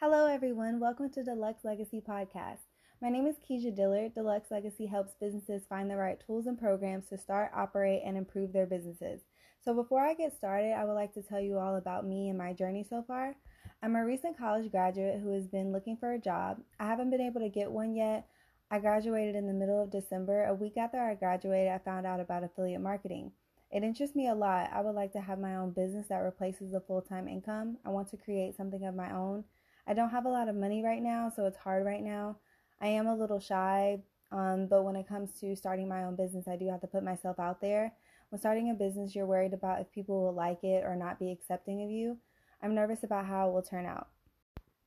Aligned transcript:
Hello, 0.00 0.26
everyone. 0.26 0.78
Welcome 0.78 1.10
to 1.10 1.24
Deluxe 1.24 1.64
Legacy 1.64 2.00
Podcast. 2.00 2.60
My 3.02 3.08
name 3.08 3.26
is 3.26 3.34
Keisha 3.34 3.74
Dillard. 3.74 4.14
Deluxe 4.14 4.52
Legacy 4.52 4.86
helps 4.86 5.16
businesses 5.20 5.66
find 5.68 5.90
the 5.90 5.96
right 5.96 6.22
tools 6.24 6.46
and 6.46 6.56
programs 6.56 7.08
to 7.08 7.18
start, 7.18 7.50
operate, 7.52 8.02
and 8.04 8.16
improve 8.16 8.52
their 8.52 8.64
businesses. 8.64 9.22
So, 9.60 9.74
before 9.74 10.06
I 10.06 10.14
get 10.14 10.36
started, 10.36 10.74
I 10.74 10.84
would 10.84 10.92
like 10.92 11.12
to 11.14 11.22
tell 11.22 11.40
you 11.40 11.58
all 11.58 11.74
about 11.74 12.06
me 12.06 12.28
and 12.28 12.38
my 12.38 12.52
journey 12.52 12.86
so 12.88 13.02
far. 13.02 13.34
I'm 13.82 13.96
a 13.96 14.04
recent 14.04 14.38
college 14.38 14.70
graduate 14.70 15.18
who 15.20 15.32
has 15.32 15.48
been 15.48 15.72
looking 15.72 15.96
for 15.96 16.12
a 16.12 16.20
job. 16.20 16.60
I 16.78 16.86
haven't 16.86 17.10
been 17.10 17.20
able 17.20 17.40
to 17.40 17.48
get 17.48 17.68
one 17.68 17.96
yet. 17.96 18.28
I 18.70 18.78
graduated 18.78 19.34
in 19.34 19.48
the 19.48 19.52
middle 19.52 19.82
of 19.82 19.90
December. 19.90 20.44
A 20.44 20.54
week 20.54 20.76
after 20.76 21.00
I 21.00 21.16
graduated, 21.16 21.72
I 21.72 21.78
found 21.78 22.06
out 22.06 22.20
about 22.20 22.44
affiliate 22.44 22.80
marketing. 22.80 23.32
It 23.72 23.82
interests 23.82 24.14
me 24.14 24.28
a 24.28 24.34
lot. 24.34 24.70
I 24.72 24.80
would 24.80 24.94
like 24.94 25.10
to 25.14 25.20
have 25.20 25.40
my 25.40 25.56
own 25.56 25.72
business 25.72 26.06
that 26.06 26.18
replaces 26.18 26.72
a 26.72 26.80
full 26.80 27.02
time 27.02 27.26
income. 27.26 27.78
I 27.84 27.88
want 27.88 28.10
to 28.10 28.16
create 28.16 28.56
something 28.56 28.86
of 28.86 28.94
my 28.94 29.12
own. 29.12 29.42
I 29.88 29.94
don't 29.94 30.10
have 30.10 30.26
a 30.26 30.30
lot 30.30 30.48
of 30.48 30.54
money 30.54 30.82
right 30.84 31.02
now, 31.02 31.32
so 31.34 31.46
it's 31.46 31.56
hard 31.56 31.86
right 31.86 32.02
now. 32.02 32.36
I 32.78 32.88
am 32.88 33.06
a 33.06 33.16
little 33.16 33.40
shy, 33.40 34.00
um, 34.30 34.66
but 34.66 34.84
when 34.84 34.96
it 34.96 35.08
comes 35.08 35.30
to 35.40 35.56
starting 35.56 35.88
my 35.88 36.04
own 36.04 36.14
business, 36.14 36.46
I 36.46 36.56
do 36.56 36.68
have 36.68 36.82
to 36.82 36.86
put 36.86 37.02
myself 37.02 37.40
out 37.40 37.62
there. 37.62 37.94
When 38.28 38.38
starting 38.38 38.70
a 38.70 38.74
business, 38.74 39.14
you're 39.14 39.24
worried 39.24 39.54
about 39.54 39.80
if 39.80 39.90
people 39.90 40.22
will 40.22 40.34
like 40.34 40.62
it 40.62 40.84
or 40.84 40.94
not 40.94 41.18
be 41.18 41.32
accepting 41.32 41.82
of 41.82 41.90
you. 41.90 42.18
I'm 42.62 42.74
nervous 42.74 43.02
about 43.02 43.24
how 43.24 43.48
it 43.48 43.52
will 43.54 43.62
turn 43.62 43.86
out. 43.86 44.08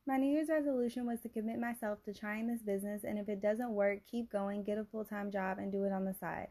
My 0.05 0.17
New 0.17 0.31
Year's 0.31 0.49
resolution 0.49 1.07
was 1.07 1.19
to 1.21 1.29
commit 1.29 1.59
myself 1.59 2.03
to 2.03 2.13
trying 2.13 2.45
this 2.45 2.61
business, 2.61 3.03
and 3.03 3.17
if 3.17 3.27
it 3.27 3.41
doesn't 3.41 3.71
work, 3.71 4.01
keep 4.09 4.31
going, 4.31 4.61
get 4.61 4.77
a 4.77 4.85
full 4.85 5.05
time 5.05 5.31
job, 5.31 5.57
and 5.57 5.71
do 5.71 5.83
it 5.83 5.91
on 5.91 6.05
the 6.05 6.13
side. 6.13 6.49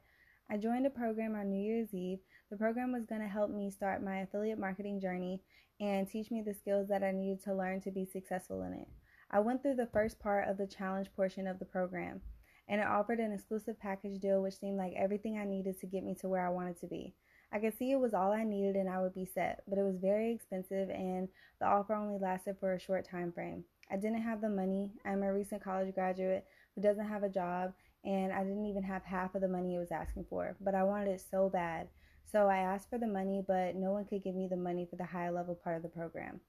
I 0.53 0.57
joined 0.57 0.85
a 0.85 0.91
program 0.91 1.37
on 1.37 1.49
New 1.49 1.63
Year's 1.63 1.95
Eve. 1.95 2.19
The 2.51 2.57
program 2.57 2.91
was 2.91 3.07
going 3.07 3.21
to 3.21 3.29
help 3.29 3.51
me 3.53 3.71
start 3.71 4.03
my 4.03 4.23
affiliate 4.23 4.59
marketing 4.59 5.01
journey 5.01 5.41
and 5.79 6.11
teach 6.11 6.33
me 6.33 6.43
the 6.43 6.55
skills 6.55 6.89
that 6.89 7.05
I 7.05 7.13
needed 7.13 7.45
to 7.45 7.55
learn 7.55 7.81
to 7.83 7.93
be 7.93 8.05
successful 8.05 8.65
in 8.65 8.73
it. 8.73 8.89
I 9.31 9.39
went 9.39 9.63
through 9.63 9.77
the 9.77 9.89
first 9.93 10.19
part 10.19 10.49
of 10.49 10.59
the 10.59 10.67
challenge 10.67 11.09
portion 11.15 11.47
of 11.47 11.61
the 11.61 11.67
program, 11.67 12.21
and 12.69 12.81
it 12.81 12.87
offered 12.89 13.21
an 13.21 13.33
exclusive 13.33 13.79
package 13.79 14.19
deal 14.19 14.43
which 14.43 14.59
seemed 14.59 14.77
like 14.77 14.93
everything 14.97 15.39
I 15.39 15.45
needed 15.45 15.79
to 15.79 15.87
get 15.87 16.03
me 16.03 16.17
to 16.17 16.29
where 16.29 16.45
I 16.45 16.51
wanted 16.51 16.81
to 16.81 16.89
be. 16.89 17.15
I 17.53 17.61
could 17.61 17.79
see 17.79 17.93
it 17.93 18.01
was 18.01 18.13
all 18.13 18.33
I 18.33 18.43
needed 18.43 18.75
and 18.75 18.89
I 18.89 19.01
would 19.01 19.15
be 19.15 19.27
set, 19.33 19.63
but 19.69 19.79
it 19.79 19.85
was 19.85 19.99
very 19.99 20.33
expensive 20.33 20.91
and 20.91 21.29
the 21.61 21.67
offer 21.67 21.95
only 21.95 22.19
lasted 22.19 22.57
for 22.59 22.75
a 22.75 22.81
short 22.81 23.09
time 23.09 23.31
frame. 23.31 23.63
I 23.89 23.97
didn't 23.97 24.23
have 24.23 24.41
the 24.41 24.49
money. 24.49 24.91
I'm 25.05 25.23
a 25.23 25.33
recent 25.33 25.63
college 25.63 25.95
graduate 25.95 26.45
who 26.75 26.83
doesn't 26.83 27.09
have 27.09 27.23
a 27.23 27.29
job 27.29 27.73
and 28.05 28.33
I 28.33 28.43
didn't 28.43 28.67
even 28.67 28.83
have 28.83 29.05
half 29.05 29.35
of 29.35 29.41
the 29.41 29.49
money 29.49 29.75
it 29.75 29.79
was 29.79 29.93
asking 29.93 30.27
for, 30.31 30.57
but 30.61 30.75
I 30.75 30.83
wanted 30.83 31.09
it 31.09 31.23
so 31.31 31.49
bad. 31.49 31.89
So 32.31 32.47
I 32.49 32.59
asked 32.59 32.89
for 32.89 32.99
the 32.99 33.07
money, 33.07 33.43
but 33.47 33.75
no 33.75 33.93
one 33.93 34.05
could 34.05 34.23
give 34.23 34.35
me 34.35 34.47
the 34.49 34.57
money 34.57 34.87
for 34.89 34.97
the 34.97 35.05
high 35.05 35.31
level 35.31 35.55
part 35.55 35.77
of 35.77 35.83
the 35.83 35.89
program. 35.89 36.41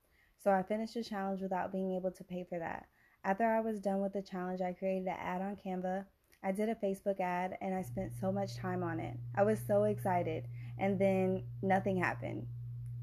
So 0.44 0.52
I 0.52 0.64
finished 0.64 0.94
the 0.94 1.04
challenge 1.04 1.42
without 1.42 1.72
being 1.72 1.96
able 1.96 2.12
to 2.12 2.24
pay 2.24 2.46
for 2.48 2.60
that. 2.60 2.88
After 3.24 3.46
I 3.46 3.60
was 3.60 3.80
done 3.80 4.02
with 4.02 4.14
the 4.14 4.22
challenge, 4.22 4.62
I 4.62 4.74
created 4.74 5.08
an 5.08 5.18
ad 5.20 5.42
on 5.42 5.56
Canva. 5.56 6.06
I 6.44 6.52
did 6.52 6.70
a 6.70 6.76
Facebook 6.76 7.20
ad 7.20 7.58
and 7.62 7.76
I 7.76 7.84
spent 7.84 8.14
so 8.20 8.32
much 8.32 8.56
time 8.56 8.84
on 8.84 9.00
it. 9.00 9.18
I 9.36 9.44
was 9.44 9.60
so 9.68 9.84
excited, 9.84 10.48
and 10.80 10.98
then 10.98 11.44
nothing 11.62 11.98
happened. 11.98 12.48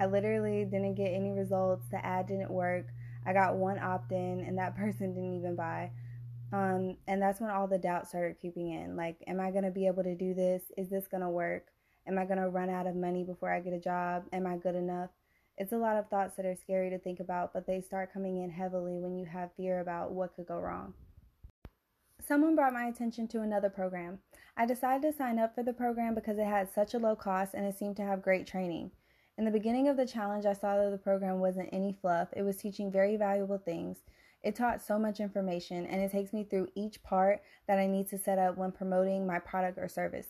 I 0.01 0.07
literally 0.07 0.65
didn't 0.65 0.95
get 0.95 1.12
any 1.12 1.31
results. 1.31 1.87
The 1.91 2.05
ad 2.05 2.27
didn't 2.27 2.51
work. 2.51 2.87
I 3.27 3.33
got 3.33 3.57
one 3.57 3.79
opt 3.79 4.12
in, 4.12 4.41
and 4.41 4.59
that 4.59 4.77
person 4.83 5.15
didn't 5.15 5.37
even 5.37 5.55
buy. 5.55 5.91
Um, 6.53 6.97
and 7.07 7.21
that's 7.21 7.41
when 7.41 7.51
all 7.51 7.67
the 7.67 7.79
doubt 7.79 8.09
started 8.09 8.41
creeping 8.41 8.71
in. 8.71 8.97
Like, 8.97 9.17
am 9.27 9.41
I 9.41 9.51
going 9.51 9.65
to 9.65 9.71
be 9.71 9.87
able 9.87 10.03
to 10.03 10.15
do 10.15 10.35
this? 10.35 10.63
Is 10.77 10.89
this 10.89 11.07
going 11.07 11.23
to 11.23 11.29
work? 11.29 11.67
Am 12.07 12.19
I 12.19 12.25
going 12.25 12.39
to 12.39 12.49
run 12.49 12.71
out 12.71 12.87
of 12.87 12.97
money 12.97 13.23
before 13.23 13.53
I 13.53 13.61
get 13.61 13.75
a 13.75 13.81
job? 13.81 14.25
Am 14.33 14.47
I 14.47 14.57
good 14.57 14.75
enough? 14.75 15.11
It's 15.59 15.73
a 15.73 15.79
lot 15.79 15.97
of 15.97 16.09
thoughts 16.09 16.37
that 16.37 16.47
are 16.47 16.55
scary 16.55 16.89
to 16.91 16.99
think 16.99 17.21
about, 17.21 17.53
but 17.53 17.67
they 17.67 17.81
start 17.81 18.13
coming 18.13 18.43
in 18.43 18.51
heavily 18.51 18.99
when 18.99 19.15
you 19.17 19.27
have 19.27 19.51
fear 19.57 19.81
about 19.81 20.13
what 20.13 20.35
could 20.37 20.47
go 20.47 20.59
wrong. 20.59 20.95
Someone 22.27 22.55
brought 22.55 22.73
my 22.73 22.87
attention 22.87 23.27
to 23.29 23.41
another 23.41 23.69
program. 23.69 24.21
I 24.57 24.67
decided 24.67 25.03
to 25.03 25.17
sign 25.17 25.39
up 25.39 25.55
for 25.55 25.62
the 25.62 25.73
program 25.73 26.15
because 26.15 26.39
it 26.39 26.47
had 26.47 26.72
such 26.72 26.95
a 26.95 26.99
low 26.99 27.17
cost 27.17 27.55
and 27.55 27.67
it 27.67 27.77
seemed 27.77 27.97
to 27.97 28.05
have 28.05 28.22
great 28.22 28.47
training. 28.47 28.91
In 29.37 29.45
the 29.45 29.51
beginning 29.51 29.89
of 29.89 29.97
the 29.97 30.06
challenge, 30.06 30.47
I 30.47 30.53
saw 30.53 30.77
that 30.77 30.91
the 30.91 30.99
program 30.99 31.41
wasn't 31.41 31.69
any 31.72 31.97
fluff. 32.01 32.28
It 32.37 32.43
was 32.43 32.56
teaching 32.56 32.91
very 32.91 33.17
valuable 33.17 33.59
things. 33.59 33.99
It 34.43 34.54
taught 34.54 34.81
so 34.81 34.99
much 34.99 35.21
information 35.21 35.84
and 35.87 36.00
it 36.00 36.12
takes 36.12 36.32
me 36.32 36.44
through 36.44 36.69
each 36.75 37.03
part 37.03 37.43
that 37.66 37.78
I 37.78 37.87
need 37.87 38.09
to 38.09 38.19
set 38.19 38.38
up 38.38 38.56
when 38.56 38.72
promoting 38.72 39.26
my 39.26 39.38
product 39.38 39.78
or 39.78 39.88
service. 39.88 40.28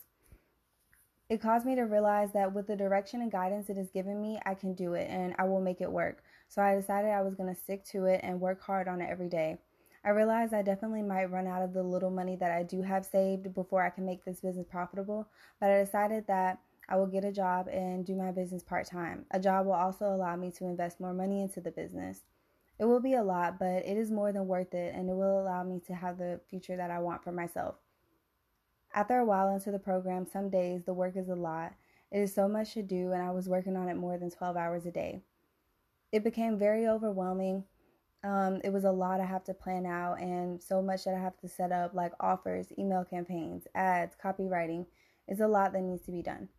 It 1.29 1.41
caused 1.41 1.65
me 1.65 1.75
to 1.75 1.83
realize 1.83 2.31
that 2.33 2.53
with 2.53 2.65
the 2.65 2.75
direction 2.75 3.21
and 3.21 3.31
guidance 3.31 3.69
it 3.69 3.77
has 3.77 3.91
given 3.91 4.19
me, 4.19 4.39
I 4.47 4.55
can 4.55 4.73
do 4.73 4.95
it 4.95 5.07
and 5.11 5.35
I 5.37 5.43
will 5.43 5.61
make 5.61 5.79
it 5.79 5.91
work. 5.91 6.23
So 6.47 6.61
I 6.61 6.73
decided 6.73 7.11
I 7.11 7.21
was 7.21 7.35
going 7.35 7.53
to 7.53 7.61
stick 7.61 7.85
to 7.91 8.05
it 8.05 8.21
and 8.23 8.41
work 8.41 8.63
hard 8.63 8.87
on 8.87 8.99
it 8.99 9.09
every 9.11 9.29
day. 9.29 9.59
I 10.03 10.09
realized 10.09 10.53
I 10.53 10.63
definitely 10.63 11.03
might 11.03 11.29
run 11.29 11.45
out 11.45 11.61
of 11.61 11.73
the 11.73 11.83
little 11.83 12.09
money 12.09 12.35
that 12.37 12.51
I 12.51 12.63
do 12.63 12.81
have 12.81 13.05
saved 13.05 13.53
before 13.53 13.83
I 13.83 13.91
can 13.91 14.05
make 14.05 14.25
this 14.25 14.39
business 14.39 14.65
profitable, 14.67 15.27
but 15.59 15.69
I 15.69 15.83
decided 15.83 16.25
that 16.27 16.59
I 16.87 16.95
will 16.95 17.05
get 17.05 17.25
a 17.25 17.31
job 17.31 17.67
and 17.67 18.05
do 18.05 18.15
my 18.15 18.31
business 18.31 18.63
part 18.63 18.87
time. 18.87 19.25
A 19.29 19.39
job 19.39 19.67
will 19.67 19.73
also 19.73 20.05
allow 20.05 20.35
me 20.35 20.49
to 20.51 20.65
invest 20.65 20.99
more 20.99 21.13
money 21.13 21.41
into 21.41 21.61
the 21.61 21.69
business. 21.69 22.23
It 22.79 22.85
will 22.85 23.01
be 23.01 23.13
a 23.13 23.23
lot, 23.23 23.59
but 23.59 23.85
it 23.85 23.97
is 23.97 24.09
more 24.09 24.31
than 24.31 24.47
worth 24.47 24.73
it 24.73 24.95
and 24.95 25.09
it 25.09 25.13
will 25.13 25.41
allow 25.41 25.63
me 25.63 25.81
to 25.87 25.93
have 25.93 26.17
the 26.17 26.39
future 26.49 26.77
that 26.77 26.89
I 26.91 26.99
want 26.99 27.23
for 27.23 27.31
myself. 27.31 27.75
After 28.93 29.19
a 29.19 29.25
while 29.25 29.53
into 29.53 29.71
the 29.71 29.79
program, 29.79 30.25
some 30.25 30.49
days 30.49 30.83
the 30.85 30.93
work 30.93 31.15
is 31.15 31.29
a 31.29 31.35
lot. 31.35 31.73
It 32.11 32.19
is 32.19 32.33
so 32.33 32.47
much 32.47 32.73
to 32.73 32.81
do, 32.81 33.11
and 33.11 33.21
I 33.21 33.29
was 33.29 33.47
working 33.47 33.75
on 33.75 33.87
it 33.87 33.95
more 33.95 34.17
than 34.17 34.31
12 34.31 34.57
hours 34.57 34.85
a 34.87 34.91
day. 34.91 35.21
It 36.11 36.23
became 36.23 36.57
very 36.57 36.87
overwhelming. 36.87 37.65
Um, 38.23 38.61
it 38.63 38.73
was 38.73 38.83
a 38.83 38.91
lot 38.91 39.19
I 39.19 39.25
have 39.25 39.43
to 39.43 39.53
plan 39.53 39.85
out, 39.85 40.19
and 40.19 40.61
so 40.61 40.81
much 40.81 41.03
that 41.03 41.13
I 41.13 41.19
have 41.19 41.37
to 41.41 41.47
set 41.47 41.71
up, 41.71 41.93
like 41.93 42.13
offers, 42.19 42.73
email 42.79 43.05
campaigns, 43.05 43.67
ads, 43.75 44.15
copywriting. 44.21 44.87
It's 45.27 45.39
a 45.39 45.47
lot 45.47 45.73
that 45.73 45.81
needs 45.81 46.03
to 46.05 46.11
be 46.11 46.23
done. 46.23 46.49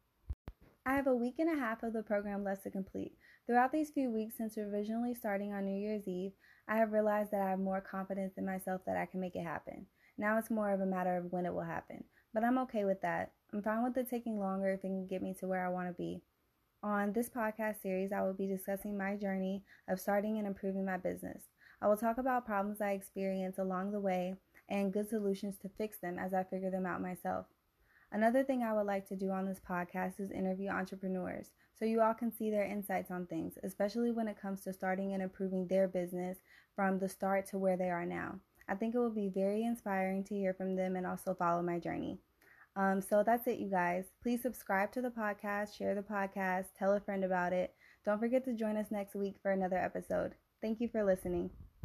I 0.86 0.94
have 0.94 1.06
a 1.06 1.14
week 1.14 1.34
and 1.38 1.50
a 1.54 1.60
half 1.60 1.82
of 1.82 1.92
the 1.92 2.02
program 2.02 2.42
left 2.42 2.62
to 2.62 2.70
complete. 2.70 3.12
Throughout 3.46 3.70
these 3.70 3.90
few 3.90 4.10
weeks 4.10 4.36
since 4.38 4.56
originally 4.56 5.14
starting 5.14 5.52
on 5.52 5.66
New 5.66 5.78
Year's 5.78 6.08
Eve, 6.08 6.32
I 6.66 6.76
have 6.76 6.92
realized 6.92 7.32
that 7.32 7.42
I 7.42 7.50
have 7.50 7.58
more 7.58 7.82
confidence 7.82 8.38
in 8.38 8.46
myself 8.46 8.80
that 8.86 8.96
I 8.96 9.04
can 9.04 9.20
make 9.20 9.36
it 9.36 9.44
happen. 9.44 9.86
Now 10.16 10.38
it's 10.38 10.50
more 10.50 10.72
of 10.72 10.80
a 10.80 10.86
matter 10.86 11.18
of 11.18 11.32
when 11.32 11.44
it 11.44 11.52
will 11.52 11.62
happen. 11.62 12.04
But 12.32 12.44
I'm 12.44 12.58
okay 12.58 12.84
with 12.84 13.02
that. 13.02 13.32
I'm 13.52 13.62
fine 13.62 13.82
with 13.82 13.96
it 13.98 14.08
taking 14.08 14.38
longer 14.38 14.72
if 14.72 14.78
it 14.78 14.82
can 14.82 15.06
get 15.06 15.22
me 15.22 15.34
to 15.40 15.46
where 15.46 15.66
I 15.66 15.70
want 15.70 15.88
to 15.88 15.94
be. 15.94 16.22
On 16.82 17.12
this 17.12 17.28
podcast 17.28 17.82
series, 17.82 18.10
I 18.10 18.22
will 18.22 18.32
be 18.32 18.46
discussing 18.46 18.96
my 18.96 19.16
journey 19.16 19.62
of 19.86 20.00
starting 20.00 20.38
and 20.38 20.46
improving 20.46 20.86
my 20.86 20.96
business. 20.96 21.42
I 21.82 21.88
will 21.88 21.96
talk 21.98 22.16
about 22.16 22.46
problems 22.46 22.80
I 22.80 22.92
experience 22.92 23.58
along 23.58 23.92
the 23.92 24.00
way 24.00 24.36
and 24.70 24.92
good 24.92 25.10
solutions 25.10 25.58
to 25.58 25.70
fix 25.76 25.98
them 25.98 26.18
as 26.18 26.32
I 26.32 26.44
figure 26.44 26.70
them 26.70 26.86
out 26.86 27.02
myself. 27.02 27.46
Another 28.12 28.42
thing 28.42 28.62
I 28.62 28.72
would 28.72 28.86
like 28.86 29.06
to 29.08 29.16
do 29.16 29.30
on 29.30 29.46
this 29.46 29.60
podcast 29.60 30.18
is 30.18 30.30
interview 30.30 30.68
entrepreneurs 30.68 31.50
so 31.78 31.84
you 31.84 32.02
all 32.02 32.12
can 32.12 32.30
see 32.30 32.50
their 32.50 32.64
insights 32.64 33.10
on 33.10 33.26
things, 33.26 33.56
especially 33.62 34.10
when 34.10 34.28
it 34.28 34.40
comes 34.40 34.60
to 34.62 34.72
starting 34.72 35.14
and 35.14 35.22
improving 35.22 35.66
their 35.66 35.88
business 35.88 36.38
from 36.76 36.98
the 36.98 37.08
start 37.08 37.46
to 37.46 37.58
where 37.58 37.76
they 37.76 37.88
are 37.88 38.04
now. 38.04 38.38
I 38.68 38.74
think 38.74 38.94
it 38.94 38.98
will 38.98 39.10
be 39.10 39.28
very 39.28 39.64
inspiring 39.64 40.22
to 40.24 40.34
hear 40.34 40.52
from 40.52 40.76
them 40.76 40.96
and 40.96 41.06
also 41.06 41.34
follow 41.34 41.62
my 41.62 41.78
journey. 41.78 42.18
Um, 42.76 43.00
so 43.00 43.22
that's 43.24 43.46
it, 43.46 43.58
you 43.58 43.70
guys. 43.70 44.12
Please 44.22 44.42
subscribe 44.42 44.92
to 44.92 45.00
the 45.00 45.10
podcast, 45.10 45.76
share 45.76 45.94
the 45.94 46.02
podcast, 46.02 46.66
tell 46.78 46.92
a 46.92 47.00
friend 47.00 47.24
about 47.24 47.52
it. 47.52 47.74
Don't 48.04 48.20
forget 48.20 48.44
to 48.44 48.54
join 48.54 48.76
us 48.76 48.90
next 48.90 49.14
week 49.14 49.36
for 49.42 49.50
another 49.50 49.78
episode. 49.78 50.34
Thank 50.60 50.80
you 50.80 50.88
for 50.88 51.02
listening. 51.02 51.50